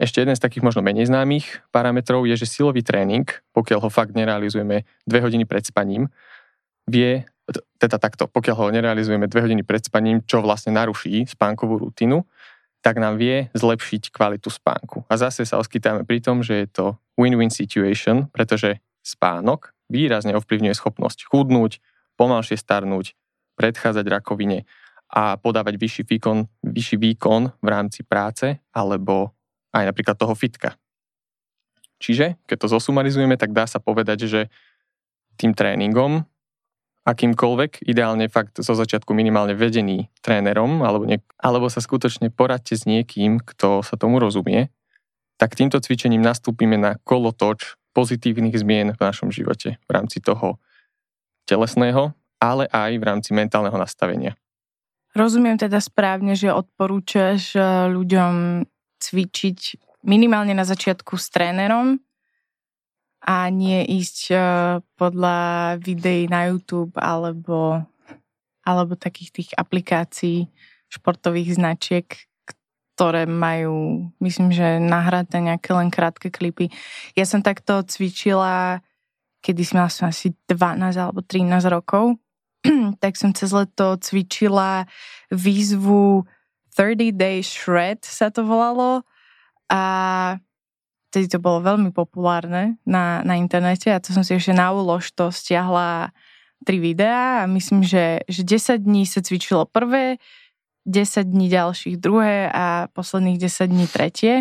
[0.00, 4.16] Ešte jeden z takých možno menej známych parametrov je, že silový tréning, pokiaľ ho fakt
[4.16, 6.08] nerealizujeme dve hodiny pred spaním,
[6.88, 7.28] vie
[7.78, 12.24] teda takto, pokiaľ ho nerealizujeme dve hodiny pred spaním, čo vlastne naruší spánkovú rutinu,
[12.82, 15.06] tak nám vie zlepšiť kvalitu spánku.
[15.06, 20.74] A zase sa oskytáme pri tom, že je to win-win situation, pretože spánok výrazne ovplyvňuje
[20.74, 21.78] schopnosť chudnúť,
[22.18, 23.14] pomalšie starnúť,
[23.62, 24.66] predchádzať rakovine
[25.14, 29.30] a podávať vyšší výkon, vyšší výkon v rámci práce alebo
[29.70, 30.74] aj napríklad toho fitka.
[32.02, 34.40] Čiže, keď to zosumarizujeme, tak dá sa povedať, že
[35.38, 36.26] tým tréningom
[37.02, 42.86] akýmkoľvek, ideálne fakt zo začiatku minimálne vedený trénerom, alebo, niek- alebo sa skutočne poradte s
[42.86, 44.70] niekým, kto sa tomu rozumie,
[45.34, 50.62] tak týmto cvičením nastúpime na kolotoč pozitívnych zmien v našom živote v rámci toho
[51.50, 54.34] telesného, ale aj v rámci mentálneho nastavenia.
[55.14, 57.62] Rozumiem teda správne, že odporúčaš eh,
[57.94, 58.66] ľuďom
[58.98, 59.58] cvičiť
[60.02, 62.02] minimálne na začiatku s trénerom,
[63.22, 64.42] a nie ísť uh,
[64.98, 65.38] podľa
[65.78, 67.86] videí na YouTube alebo,
[68.66, 70.50] alebo takých tých aplikácií
[70.90, 72.06] športových značiek,
[72.92, 76.68] ktoré majú, myslím, že nahraté nejaké len krátke klipy.
[77.16, 78.82] Ja som takto cvičila,
[79.40, 82.18] kedy som mala asi 12 alebo 13 rokov,
[83.02, 84.86] tak som cez leto cvičila
[85.30, 86.26] výzvu
[86.74, 89.04] 30 Day Shred sa to volalo
[89.68, 89.82] a
[91.12, 95.12] vtedy to bolo veľmi populárne na, na internete a to som si ešte na úlož
[95.12, 96.16] to stiahla
[96.62, 100.22] tri videá a myslím, že, že 10 dní sa cvičilo prvé,
[100.86, 104.34] 10 dní ďalších druhé a posledných 10 dní tretie.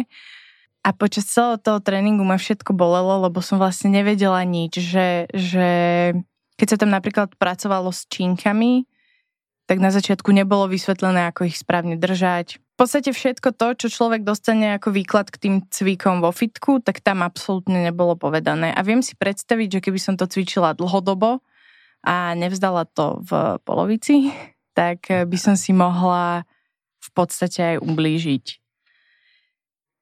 [0.81, 5.69] A počas celého toho tréningu ma všetko bolelo, lebo som vlastne nevedela nič, že, že
[6.61, 8.85] keď sa tam napríklad pracovalo s činkami,
[9.65, 12.61] tak na začiatku nebolo vysvetlené, ako ich správne držať.
[12.61, 17.01] V podstate všetko to, čo človek dostane ako výklad k tým cvikom vo fitku, tak
[17.01, 18.69] tam absolútne nebolo povedané.
[18.77, 21.41] A viem si predstaviť, že keby som to cvičila dlhodobo
[22.05, 24.29] a nevzdala to v polovici,
[24.77, 26.45] tak by som si mohla
[27.01, 28.60] v podstate aj ublížiť.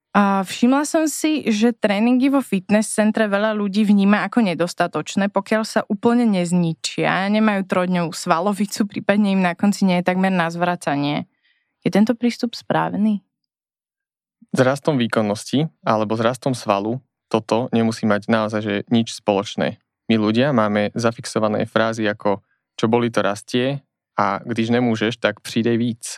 [0.09, 5.63] A všimla som si, že tréningy vo fitness centre veľa ľudí vníma ako nedostatočné, pokiaľ
[5.63, 11.29] sa úplne nezničia, nemajú trojdňovú svalovicu, prípadne im na konci nie je takmer na zvracanie.
[11.85, 13.21] Je tento prístup správny?
[14.49, 16.97] S rastom výkonnosti alebo s rastom svalu
[17.29, 19.77] toto nemusí mať naozaj že nič spoločné.
[20.09, 22.41] My ľudia máme zafixované frázy ako
[22.73, 23.85] čo boli to rastie
[24.17, 26.17] a když nemôžeš, tak přidej víc.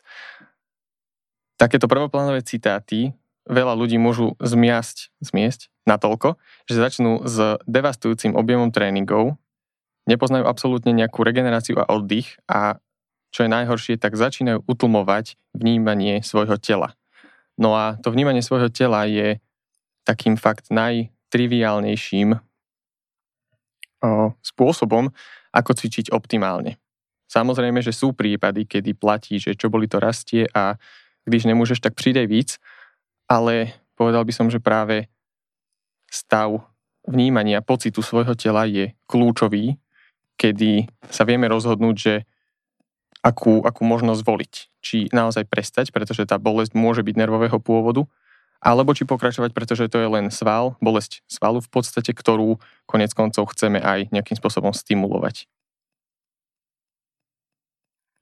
[1.57, 3.13] Takéto prvoplánové citáty
[3.51, 6.39] veľa ľudí môžu zmiasť, zmiesť natoľko,
[6.71, 9.35] že začnú s devastujúcim objemom tréningov,
[10.07, 12.79] nepoznajú absolútne nejakú regeneráciu a oddych a
[13.31, 16.95] čo je najhoršie, tak začínajú utlmovať vnímanie svojho tela.
[17.55, 19.39] No a to vnímanie svojho tela je
[20.03, 22.39] takým fakt najtriviálnejším
[24.41, 25.13] spôsobom,
[25.53, 26.81] ako cvičiť optimálne.
[27.31, 30.75] Samozrejme, že sú prípady, kedy platí, že čo boli to rastie a
[31.23, 32.57] když nemôžeš, tak pridej víc,
[33.31, 35.07] ale povedal by som, že práve
[36.11, 36.67] stav
[37.07, 39.79] vnímania pocitu svojho tela je kľúčový,
[40.35, 42.13] kedy sa vieme rozhodnúť, že
[43.23, 44.53] akú, akú možnosť voliť.
[44.83, 48.03] Či naozaj prestať, pretože tá bolesť môže byť nervového pôvodu,
[48.61, 53.49] alebo či pokračovať, pretože to je len sval, bolesť svalu v podstate, ktorú konec koncov
[53.55, 55.47] chceme aj nejakým spôsobom stimulovať.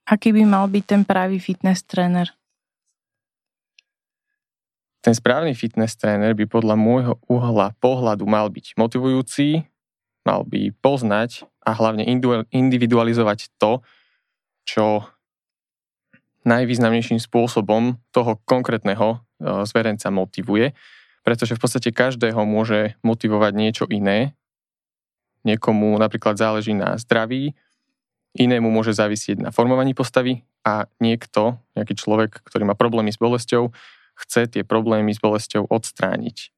[0.07, 2.38] Aký by mal byť ten pravý fitness tréner?
[4.99, 9.63] Ten správny fitness tréner by podľa môjho uhla pohľadu mal byť motivujúci,
[10.27, 12.03] mal by poznať a hlavne
[12.51, 13.79] individualizovať to,
[14.67, 15.07] čo
[16.43, 19.17] najvýznamnejším spôsobom toho konkrétneho e,
[19.67, 20.75] zverenca motivuje,
[21.23, 24.35] pretože v podstate každého môže motivovať niečo iné.
[25.47, 27.55] Niekomu napríklad záleží na zdraví,
[28.35, 33.71] inému môže závisieť na formovaní postavy a niekto, nejaký človek, ktorý má problémy s bolesťou,
[34.19, 36.51] chce tie problémy s bolesťou odstrániť.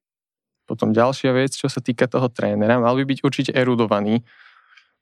[0.65, 4.23] Potom ďalšia vec, čo sa týka toho trénera, mal by byť určite erudovaný,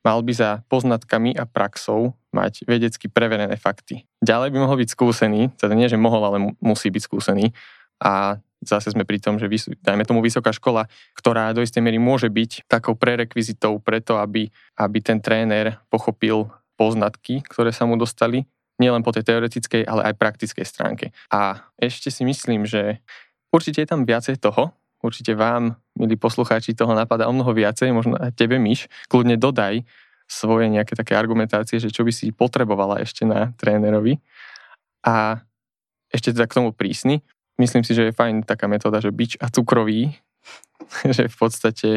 [0.02, 4.08] mal by za poznatkami a praxou mať vedecky preverené fakty.
[4.24, 7.52] Ďalej by mohol byť skúsený, teda nie, že mohol, ale musí byť skúsený
[8.00, 9.48] a zase sme pri tom, že
[9.84, 14.98] dajme tomu vysoká škola, ktorá do istej miery môže byť takou prerekvizitou preto, aby, aby
[15.00, 18.48] ten tréner pochopil poznatky, ktoré sa mu dostali,
[18.80, 21.12] nielen po tej teoretickej, ale aj praktickej stránke.
[21.30, 23.04] A ešte si myslím, že
[23.52, 28.16] určite je tam viacej toho, určite vám, milí poslucháči, toho napadá o mnoho viacej, možno
[28.20, 29.84] aj tebe, Myš, kľudne dodaj
[30.30, 34.22] svoje nejaké také argumentácie, že čo by si potrebovala ešte na trénerovi.
[35.02, 35.42] A
[36.14, 37.26] ešte teda k tomu prísny.
[37.58, 40.14] Myslím si, že je fajn taká metóda, že bič a cukrový,
[41.16, 41.90] že v podstate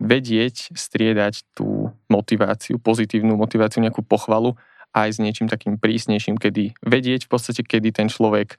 [0.00, 4.56] vedieť striedať tú motiváciu, pozitívnu motiváciu, nejakú pochvalu
[4.90, 8.58] aj s niečím takým prísnejším, kedy vedieť v podstate, kedy ten človek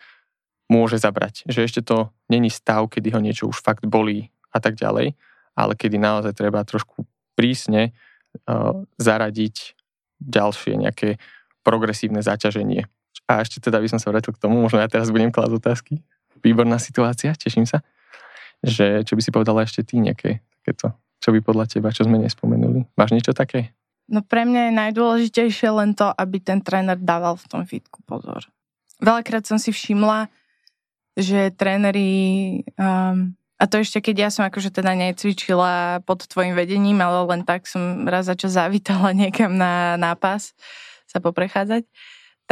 [0.72, 1.44] môže zabrať.
[1.52, 5.16] Že ešte to není stav, kedy ho niečo už fakt bolí a tak ďalej,
[5.56, 7.04] ale kedy naozaj treba trošku
[7.36, 7.92] prísne
[8.48, 9.76] uh, zaradiť
[10.24, 11.20] ďalšie nejaké
[11.68, 12.88] progresívne zaťaženie.
[13.28, 15.94] A ešte teda by som sa vrátil k tomu, možno ja teraz budem klásť otázky.
[16.40, 17.84] Výborná situácia, teším sa.
[18.64, 22.18] Že, čo by si povedala ešte ty nejaké takéto čo by podľa teba, čo sme
[22.18, 22.90] nespomenuli?
[22.98, 23.78] Máš niečo také?
[24.12, 28.44] No pre mňa je najdôležitejšie len to, aby ten tréner dával v tom fitku pozor.
[29.00, 30.28] Veľakrát som si všimla,
[31.16, 37.00] že tréneri, um, a to ešte keď ja som akože teda necvičila pod tvojim vedením,
[37.00, 40.52] ale len tak som raz za čas zavítala niekam na nápas
[41.08, 41.88] sa poprechádzať,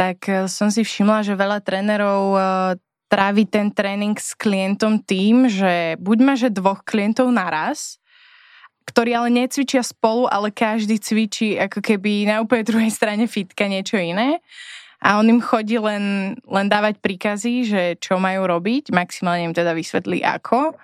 [0.00, 2.40] tak eh, som si všimla, že veľa trénerov uh,
[3.10, 7.98] trávi ten tréning s klientom tým, že buď máže dvoch klientov naraz,
[8.90, 13.96] ktorí ale necvičia spolu, ale každý cvičí ako keby na úplne druhej strane fitka niečo
[13.96, 14.42] iné.
[15.00, 19.72] a on im chodí len, len dávať príkazy, že čo majú robiť, maximálne im teda
[19.72, 20.76] vysvetlí ako.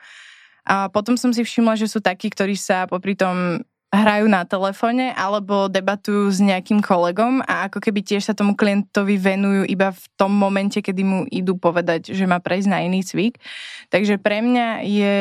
[0.67, 3.61] A potom som si všimla, že sú takí, ktorí sa popri tom
[3.97, 9.17] hrajú na telefóne alebo debatujú s nejakým kolegom a ako keby tiež sa tomu klientovi
[9.17, 13.41] venujú iba v tom momente, kedy mu idú povedať, že má prejsť na iný cvik.
[13.89, 15.17] Takže pre mňa je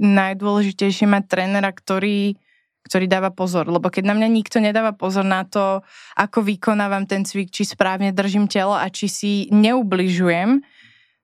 [0.00, 2.40] najdôležitejšie mať trénera, ktorý
[2.80, 3.68] ktorý dáva pozor.
[3.68, 5.84] Lebo keď na mňa nikto nedáva pozor na to,
[6.16, 10.64] ako vykonávam ten cvik, či správne držím telo a či si neubližujem,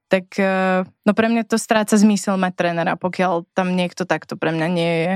[0.07, 4.53] tak eh, no pre mňa to stráca zmysel mať trénera, pokiaľ tam niekto takto pre
[4.55, 5.13] mňa nie je.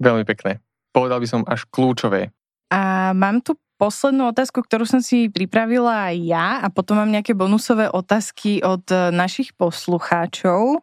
[0.00, 0.65] Veľmi pekné
[0.96, 2.32] povedal by som až kľúčové.
[2.72, 7.36] A mám tu poslednú otázku, ktorú som si pripravila aj ja a potom mám nejaké
[7.36, 10.80] bonusové otázky od e, našich poslucháčov.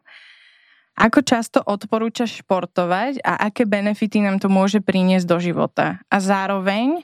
[0.94, 5.98] Ako často odporúčaš športovať a aké benefity nám to môže priniesť do života?
[6.06, 7.02] A zároveň,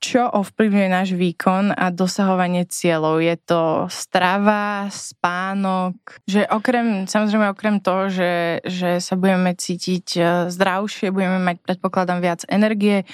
[0.00, 3.20] čo ovplyvňuje náš výkon a dosahovanie cieľov?
[3.20, 10.20] Je to strava, spánok, že okrem, samozrejme okrem toho, že, že sa budeme cítiť e,
[10.48, 13.04] zdravšie, budeme mať, predpokladám, viac energie,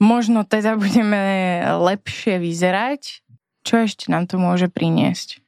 [0.00, 3.20] možno teda budeme lepšie vyzerať.
[3.62, 5.44] Čo ešte nám to môže priniesť?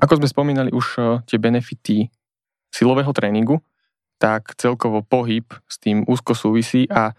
[0.00, 2.08] Ako sme spomínali už e, tie benefity
[2.72, 3.60] silového tréningu,
[4.16, 7.12] tak celkovo pohyb s tým úzko súvisí a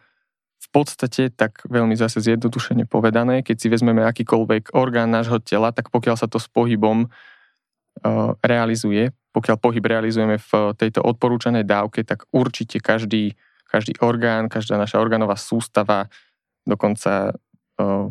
[0.70, 6.16] podstate, tak veľmi zase zjednodušene povedané, keď si vezmeme akýkoľvek orgán nášho tela, tak pokiaľ
[6.16, 12.78] sa to s pohybom uh, realizuje, pokiaľ pohyb realizujeme v tejto odporúčanej dávke, tak určite
[12.82, 13.34] každý,
[13.66, 16.10] každý orgán, každá naša orgánová sústava,
[16.66, 18.08] dokonca uh,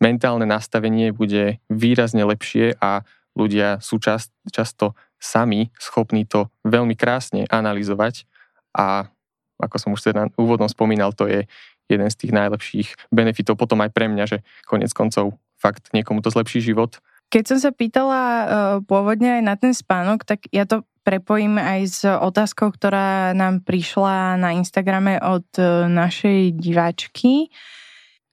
[0.00, 3.04] mentálne nastavenie bude výrazne lepšie a
[3.36, 8.28] ľudia sú čast, často sami schopní to veľmi krásne analyzovať.
[8.76, 9.08] A
[9.56, 11.48] ako som už teda úvodom spomínal, to je
[11.86, 16.30] jeden z tých najlepších benefitov potom aj pre mňa, že konec koncov fakt niekomu to
[16.30, 17.00] zlepší život.
[17.26, 18.46] Keď som sa pýtala uh,
[18.86, 24.38] pôvodne aj na ten spánok, tak ja to prepojím aj s otázkou, ktorá nám prišla
[24.38, 27.50] na Instagrame od uh, našej diváčky.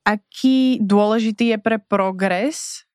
[0.06, 2.86] Aký dôležitý je pre progres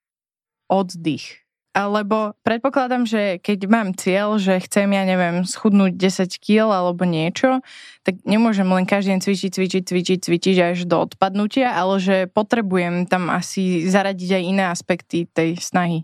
[0.70, 1.47] oddych?
[1.86, 7.62] Lebo predpokladám, že keď mám cieľ, že chcem, ja neviem, schudnúť 10 kg alebo niečo,
[8.02, 13.06] tak nemôžem len každý deň cvičiť, cvičiť, cvičiť, cvičiť až do odpadnutia, ale že potrebujem
[13.06, 16.02] tam asi zaradiť aj iné aspekty tej snahy.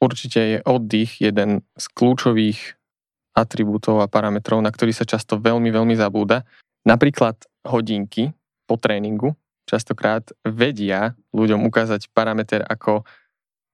[0.00, 2.80] Určite je oddych jeden z kľúčových
[3.36, 6.42] atribútov a parametrov, na ktorý sa často veľmi, veľmi zabúda.
[6.88, 7.36] Napríklad
[7.68, 8.32] hodinky
[8.64, 9.36] po tréningu
[9.70, 13.06] častokrát vedia ľuďom ukázať parameter ako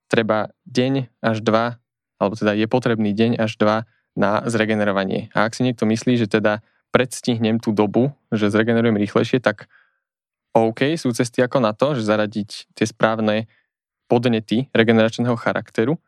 [0.06, 1.78] treba deň až dva,
[2.16, 3.84] alebo teda je potrebný deň až dva
[4.16, 5.28] na zregenerovanie.
[5.36, 6.64] A ak si niekto myslí, že teda
[6.94, 9.68] predstihnem tú dobu, že zregenerujem rýchlejšie, tak
[10.56, 13.44] OK, sú cesty ako na to, že zaradiť tie správne
[14.08, 16.00] podnety regeneračného charakteru,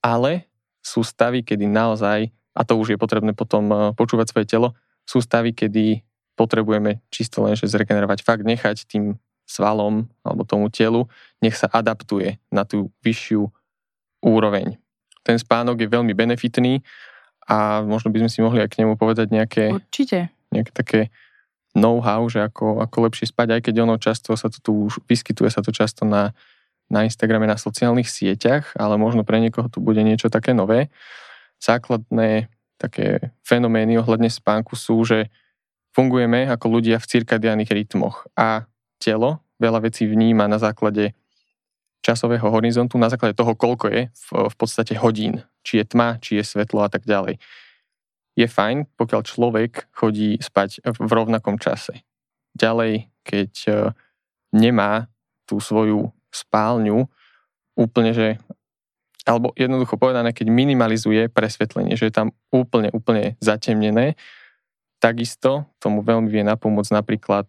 [0.00, 0.48] ale
[0.80, 4.68] sú stavy, kedy naozaj, a to už je potrebné potom eh, počúvať svoje telo,
[5.04, 6.00] sú stavy, kedy
[6.38, 11.08] potrebujeme čisto len, že zregenerovať fakt, nechať tým svalom alebo tomu telu,
[11.42, 13.46] nech sa adaptuje na tú vyššiu
[14.22, 14.78] úroveň.
[15.22, 16.82] Ten spánok je veľmi benefitný
[17.46, 20.32] a možno by sme si mohli aj k nemu povedať nejaké, Určite.
[20.50, 21.00] nejaké také
[21.76, 25.48] know-how, že ako, ako lepšie spať, aj keď ono často sa to tu už vyskytuje
[25.52, 26.34] sa to často na,
[26.90, 30.90] na Instagrame, na sociálnych sieťach, ale možno pre niekoho tu bude niečo také nové.
[31.62, 32.48] Základné
[32.78, 35.28] také fenomény ohľadne spánku sú, že
[35.92, 38.70] fungujeme ako ľudia v cirkadiálnych rytmoch a
[39.02, 41.17] telo veľa vecí vníma na základe
[42.02, 45.42] časového horizontu, na základe toho, koľko je v, v podstate hodín.
[45.66, 47.36] Či je tma, či je svetlo a tak ďalej.
[48.38, 52.06] Je fajn, pokiaľ človek chodí spať v rovnakom čase.
[52.54, 53.72] Ďalej, keď e,
[54.54, 55.10] nemá
[55.44, 57.10] tú svoju spálňu
[57.74, 58.38] úplne, že
[59.28, 64.16] alebo jednoducho povedané, keď minimalizuje presvetlenie, že je tam úplne, úplne zatemnené,
[64.98, 67.44] takisto tomu veľmi vie napomôcť napríklad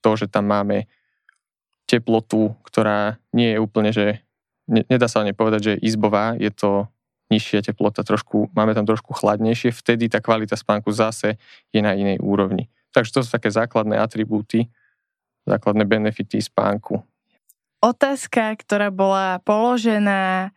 [0.00, 0.88] to, že tam máme
[1.88, 4.20] teplotu, ktorá nie je úplne, že
[4.68, 6.84] ne, nedá sa povedať, že je izbová, je to
[7.32, 11.40] nižšia teplota, trošku, máme tam trošku chladnejšie, vtedy tá kvalita spánku zase
[11.72, 12.68] je na inej úrovni.
[12.92, 14.68] Takže to sú také základné atribúty,
[15.48, 17.00] základné benefity spánku.
[17.84, 20.50] Otázka, ktorá bola položená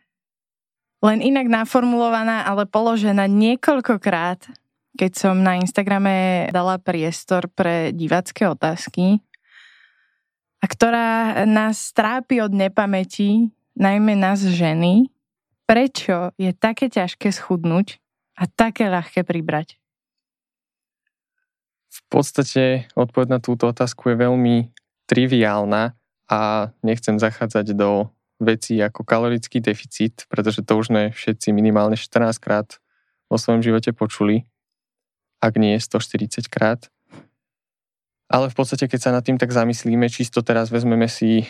[1.01, 4.47] len inak naformulovaná, ale položená niekoľkokrát,
[4.95, 9.21] keď som na Instagrame dala priestor pre divácké otázky
[10.61, 15.09] a ktorá nás trápi od nepamäti, najmä nás ženy,
[15.65, 17.97] prečo je také ťažké schudnúť
[18.37, 19.81] a také ľahké pribrať?
[21.91, 24.71] V podstate odpoveď na túto otázku je veľmi
[25.09, 25.97] triviálna
[26.31, 28.07] a nechcem zachádzať do
[28.39, 32.79] vecí ako kalorický deficit, pretože to už sme všetci minimálne 14 krát
[33.27, 34.47] vo svojom živote počuli,
[35.43, 36.87] ak nie 140 krát.
[38.31, 41.43] Ale v podstate, keď sa nad tým tak zamyslíme, čisto teraz vezmeme si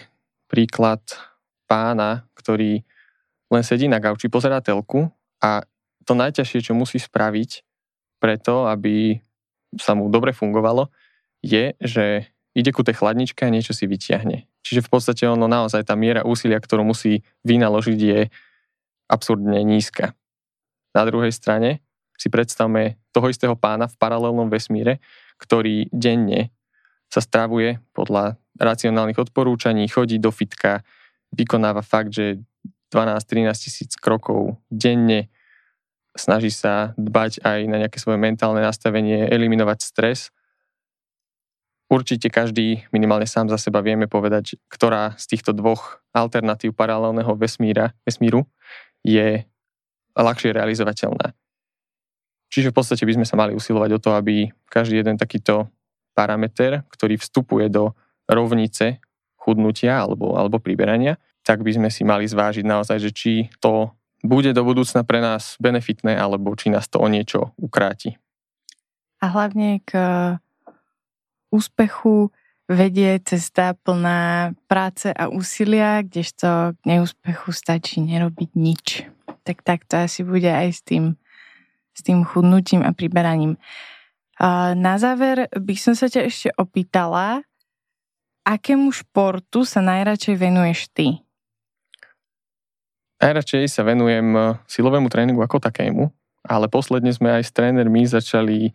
[0.49, 0.99] príklad
[1.69, 2.81] pána, ktorý
[3.53, 5.05] len sedí na gauči, pozerá telku
[5.37, 5.61] a
[6.09, 7.61] to najťažšie, čo musí spraviť
[8.17, 9.21] preto, aby
[9.77, 10.89] sa mu dobre fungovalo,
[11.45, 14.49] je, že ide ku tej chladničke a niečo si vyťahne.
[14.65, 18.19] Čiže v podstate ono naozaj tá miera úsilia, ktorú musí vynaložiť, je
[19.05, 20.17] absurdne nízka.
[20.97, 21.85] Na druhej strane
[22.17, 24.97] si predstavme toho istého pána v paralelnom vesmíre,
[25.37, 26.49] ktorý denne
[27.11, 30.87] sa stravuje podľa racionálnych odporúčaní, chodí do fitka,
[31.35, 32.39] vykonáva fakt, že
[32.95, 35.27] 12-13 tisíc krokov denne,
[36.15, 40.31] snaží sa dbať aj na nejaké svoje mentálne nastavenie, eliminovať stres
[41.91, 47.91] Určite každý, minimálne sám za seba vieme povedať, ktorá z týchto dvoch alternatív paralelného vesmíra,
[48.07, 48.47] vesmíru
[49.03, 49.43] je
[50.15, 51.35] ľahšie realizovateľná.
[52.47, 55.67] Čiže v podstate by sme sa mali usilovať o to, aby každý jeden takýto
[56.11, 57.95] parameter, ktorý vstupuje do
[58.27, 59.01] rovnice
[59.39, 63.89] chudnutia alebo, alebo priberania, tak by sme si mali zvážiť naozaj, že či to
[64.21, 68.21] bude do budúcna pre nás benefitné, alebo či nás to o niečo ukráti.
[69.21, 69.91] A hlavne k
[71.49, 72.29] úspechu
[72.69, 78.87] vedie cesta plná práce a úsilia, kdežto k neúspechu stačí nerobiť nič.
[79.43, 81.17] Tak tak to asi bude aj s tým,
[81.91, 83.57] s tým chudnutím a priberaním.
[84.73, 87.45] Na záver by som sa ťa ešte opýtala,
[88.41, 91.21] akému športu sa najradšej venuješ ty?
[93.21, 96.09] Najradšej sa venujem silovému tréningu ako takému,
[96.41, 98.73] ale posledne sme aj s trénermi začali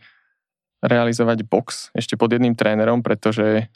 [0.87, 3.67] realizovať box ešte pod jedným trénerom, pretože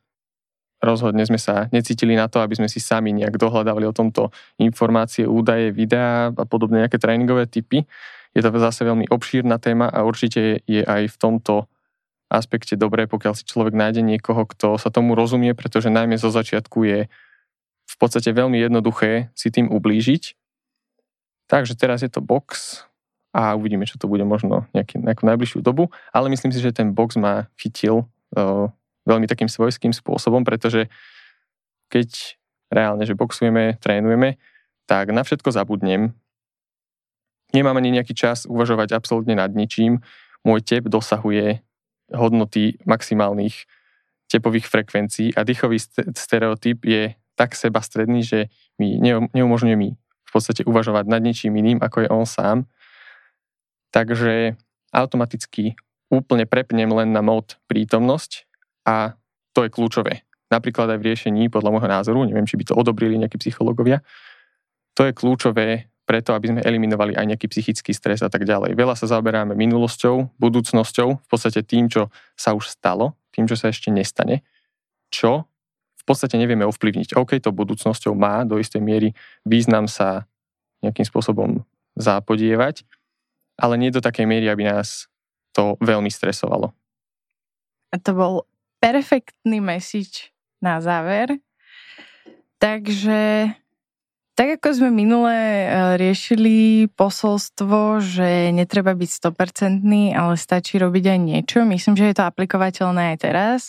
[0.78, 4.30] rozhodne sme sa necítili na to, aby sme si sami nejak dohľadávali o tomto
[4.62, 7.82] informácie, údaje, videá a podobne nejaké tréningové typy.
[8.30, 11.66] Je to zase veľmi obšírna téma a určite je aj v tomto
[12.30, 16.86] aspekte dobré, pokiaľ si človek nájde niekoho, kto sa tomu rozumie, pretože najmä zo začiatku
[16.86, 16.98] je
[17.90, 20.38] v podstate veľmi jednoduché si tým ublížiť.
[21.50, 22.86] Takže teraz je to box,
[23.30, 26.90] a uvidíme, čo to bude možno nejaký, nejakú najbližšiu dobu, ale myslím si, že ten
[26.90, 28.66] box ma chytil uh,
[29.06, 30.90] veľmi takým svojským spôsobom, pretože
[31.90, 32.38] keď
[32.70, 34.38] reálne, že boxujeme, trénujeme,
[34.86, 36.14] tak na všetko zabudnem.
[37.50, 40.02] Nemám ani nejaký čas uvažovať absolútne nad ničím.
[40.46, 41.62] Môj tep dosahuje
[42.14, 43.66] hodnoty maximálnych
[44.30, 45.78] tepových frekvencií a dýchový
[46.14, 49.00] stereotyp je tak sebastredný, že mi
[49.34, 52.70] neumožňuje mi v podstate uvažovať nad ničím iným, ako je on sám
[53.90, 54.54] takže
[54.94, 55.74] automaticky
[56.10, 58.46] úplne prepnem len na mod prítomnosť
[58.86, 59.14] a
[59.54, 60.26] to je kľúčové.
[60.50, 64.02] Napríklad aj v riešení, podľa môjho názoru, neviem, či by to odobrili nejakí psychológovia,
[64.98, 68.74] to je kľúčové preto, aby sme eliminovali aj nejaký psychický stres a tak ďalej.
[68.74, 73.70] Veľa sa zaoberáme minulosťou, budúcnosťou, v podstate tým, čo sa už stalo, tým, čo sa
[73.70, 74.42] ešte nestane,
[75.06, 75.46] čo
[75.94, 77.14] v podstate nevieme ovplyvniť.
[77.14, 79.14] OK, to budúcnosťou má do istej miery
[79.46, 80.26] význam sa
[80.82, 81.62] nejakým spôsobom
[81.94, 82.82] zapodievať,
[83.54, 85.06] ale nie do takej miery, aby nás
[85.54, 86.74] to veľmi stresovalo.
[87.94, 88.34] A to bol
[88.82, 91.38] perfektný message na záver.
[92.58, 93.54] Takže
[94.34, 95.66] tak ako sme minule e,
[96.00, 99.84] riešili posolstvo, že netreba byť 100%,
[100.16, 103.60] ale stačí robiť aj niečo, myslím, že je to aplikovateľné aj teraz.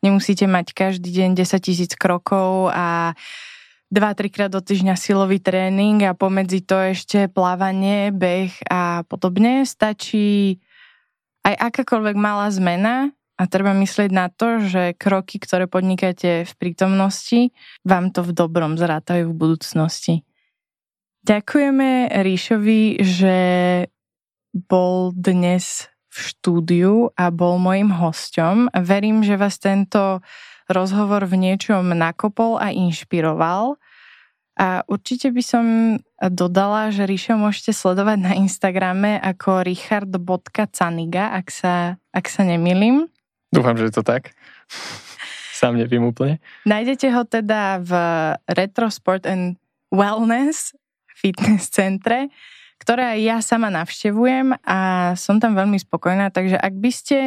[0.00, 3.16] Nemusíte mať každý deň 10 tisíc krokov a
[3.94, 9.62] 2-3 krát do týždňa silový tréning a pomedzi to ešte plávanie, beh a podobne.
[9.62, 10.58] Stačí
[11.46, 17.52] aj akákoľvek malá zmena a treba myslieť na to, že kroky, ktoré podnikáte v prítomnosti,
[17.84, 20.24] vám to v dobrom zrátajú v budúcnosti.
[21.28, 23.36] Ďakujeme Ríšovi, že
[24.56, 28.72] bol dnes v štúdiu a bol mojim hosťom.
[28.80, 30.24] Verím, že vás tento
[30.70, 33.76] rozhovor v niečom nakopol a inšpiroval.
[34.56, 35.66] A určite by som
[36.32, 43.12] dodala, že Ríšo môžete sledovať na Instagrame ako richard.caniga, ak sa, ak sa nemilím.
[43.56, 44.36] Dúfam, že je to tak.
[45.56, 46.36] Sám neviem úplne.
[46.68, 47.92] Nájdete ho teda v
[48.52, 49.56] Retro Sport and
[49.88, 50.76] Wellness
[51.16, 52.28] fitness centre,
[52.76, 54.78] ktoré aj ja sama navštevujem a
[55.16, 57.18] som tam veľmi spokojná, takže ak by ste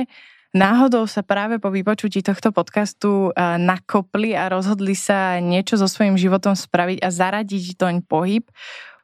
[0.54, 6.54] náhodou sa práve po vypočutí tohto podcastu nakopli a rozhodli sa niečo so svojím životom
[6.54, 8.46] spraviť a zaradiť doň pohyb,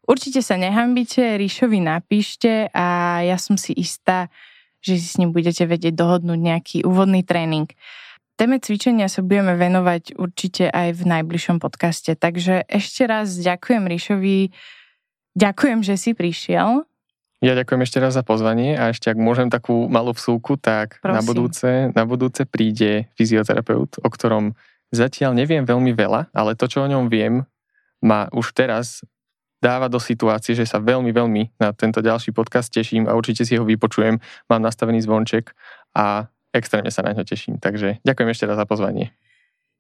[0.06, 4.30] určite sa nehambite, Ríšovi napíšte a ja som si istá,
[4.86, 7.66] že si s ním budete vedieť dohodnúť nejaký úvodný tréning.
[8.38, 12.14] téme cvičenia sa budeme venovať určite aj v najbližšom podcaste.
[12.14, 14.54] Takže ešte raz ďakujem Ríšovi,
[15.34, 16.86] ďakujem, že si prišiel.
[17.44, 21.20] Ja ďakujem ešte raz za pozvanie a ešte ak môžem takú malú vsúku, tak na
[21.20, 24.56] budúce, na budúce príde fyzioterapeut, o ktorom
[24.94, 27.44] zatiaľ neviem veľmi veľa, ale to, čo o ňom viem,
[28.00, 29.04] ma už teraz
[29.64, 33.56] dáva do situácie, že sa veľmi, veľmi na tento ďalší podcast teším a určite si
[33.56, 34.20] ho vypočujem.
[34.52, 35.56] Mám nastavený zvonček
[35.96, 37.60] a extrémne sa na ňo teším.
[37.60, 39.12] Takže ďakujem ešte raz za pozvanie.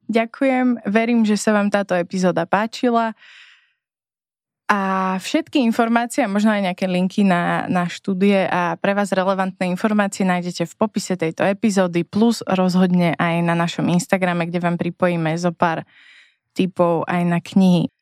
[0.06, 3.18] Ďakujem, verím, že sa vám táto epizóda páčila.
[4.66, 9.70] A všetky informácie a možno aj nejaké linky na, na štúdie a pre vás relevantné
[9.70, 15.38] informácie nájdete v popise tejto epizódy plus rozhodne aj na našom Instagrame, kde vám pripojíme
[15.38, 15.86] zo pár
[16.58, 17.94] typov aj na knihy.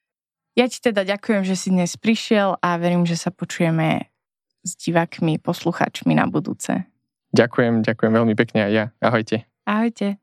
[0.54, 4.14] Ja ti teda ďakujem, že si dnes prišiel a verím, že sa počujeme
[4.62, 6.86] s divákmi, posluchačmi na budúce.
[7.34, 8.86] Ďakujem, ďakujem veľmi pekne aj ja.
[9.02, 9.50] Ahojte.
[9.66, 10.22] Ahojte.